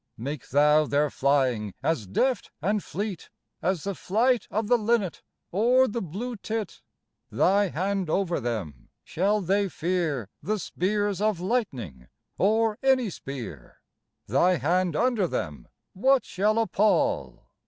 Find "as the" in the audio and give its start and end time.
3.61-3.93